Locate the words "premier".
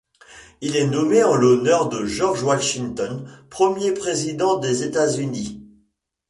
3.51-3.91